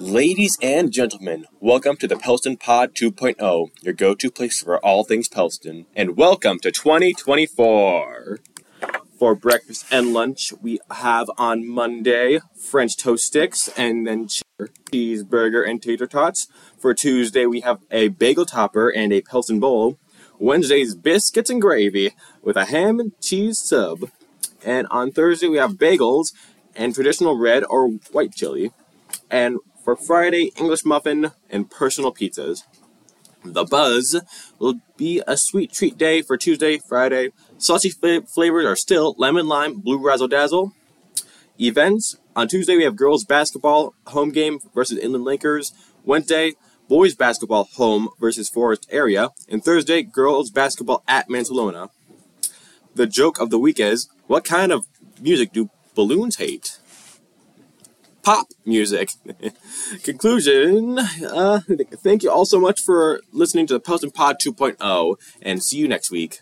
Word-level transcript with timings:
Ladies 0.00 0.56
and 0.62 0.90
gentlemen, 0.90 1.44
welcome 1.60 1.94
to 1.98 2.08
the 2.08 2.16
Pellston 2.16 2.56
Pod 2.56 2.94
2.0, 2.94 3.68
your 3.82 3.92
go 3.92 4.14
to 4.14 4.30
place 4.30 4.62
for 4.62 4.78
all 4.78 5.04
things 5.04 5.28
Pellston, 5.28 5.84
and 5.94 6.16
welcome 6.16 6.58
to 6.60 6.72
2024. 6.72 8.40
For 9.18 9.34
breakfast 9.34 9.84
and 9.90 10.14
lunch, 10.14 10.54
we 10.62 10.80
have 10.90 11.30
on 11.36 11.68
Monday 11.68 12.40
French 12.56 12.96
toast 12.96 13.26
sticks 13.26 13.68
and 13.76 14.06
then 14.06 14.28
cheeseburger 14.90 15.68
and 15.68 15.82
tater 15.82 16.06
tots. 16.06 16.48
For 16.78 16.94
Tuesday, 16.94 17.44
we 17.44 17.60
have 17.60 17.80
a 17.90 18.08
bagel 18.08 18.46
topper 18.46 18.88
and 18.88 19.12
a 19.12 19.20
Pellston 19.20 19.60
bowl. 19.60 19.98
Wednesday's 20.38 20.94
biscuits 20.94 21.50
and 21.50 21.60
gravy 21.60 22.14
with 22.40 22.56
a 22.56 22.64
ham 22.64 23.00
and 23.00 23.12
cheese 23.20 23.58
sub. 23.58 24.08
And 24.64 24.86
on 24.90 25.12
Thursday, 25.12 25.48
we 25.48 25.58
have 25.58 25.74
bagels 25.74 26.32
and 26.74 26.94
traditional 26.94 27.36
red 27.36 27.64
or 27.68 27.88
white 28.12 28.32
chili. 28.34 28.72
And 29.30 29.58
for 29.84 29.96
Friday, 29.96 30.52
English 30.56 30.84
muffin 30.84 31.32
and 31.48 31.70
personal 31.70 32.12
pizzas. 32.12 32.64
The 33.44 33.64
Buzz 33.64 34.20
will 34.58 34.80
be 34.96 35.22
a 35.26 35.36
sweet 35.36 35.72
treat 35.72 35.96
day 35.96 36.20
for 36.20 36.36
Tuesday, 36.36 36.78
Friday. 36.78 37.30
Saucy 37.56 37.90
fl- 37.90 38.26
flavors 38.26 38.66
are 38.66 38.76
still 38.76 39.14
lemon 39.16 39.48
lime, 39.48 39.80
blue 39.80 39.98
razzle 39.98 40.28
dazzle. 40.28 40.72
Events 41.58 42.16
on 42.36 42.48
Tuesday 42.48 42.76
we 42.76 42.84
have 42.84 42.96
girls 42.96 43.24
basketball 43.24 43.94
home 44.08 44.30
game 44.30 44.60
versus 44.74 44.98
Inland 44.98 45.24
Lakers. 45.24 45.72
Wednesday, 46.04 46.52
boys 46.88 47.14
basketball 47.14 47.64
home 47.76 48.08
versus 48.18 48.48
Forest 48.48 48.86
Area. 48.90 49.30
And 49.48 49.64
Thursday, 49.64 50.02
girls 50.02 50.50
basketball 50.50 51.02
at 51.08 51.28
Mancelona. 51.28 51.88
The 52.94 53.06
joke 53.06 53.40
of 53.40 53.50
the 53.50 53.58
week 53.58 53.80
is 53.80 54.08
what 54.26 54.44
kind 54.44 54.72
of 54.72 54.86
music 55.20 55.52
do 55.52 55.70
balloons 55.94 56.36
hate? 56.36 56.78
Pop 58.22 58.48
music. 58.64 59.12
Conclusion. 60.02 60.98
Uh, 60.98 61.60
thank 62.02 62.22
you 62.22 62.30
all 62.30 62.44
so 62.44 62.60
much 62.60 62.80
for 62.80 63.20
listening 63.32 63.66
to 63.68 63.74
the 63.74 63.80
Pellston 63.80 64.10
Pod 64.10 64.36
2.0, 64.44 65.16
and 65.42 65.62
see 65.62 65.78
you 65.78 65.88
next 65.88 66.10
week. 66.10 66.40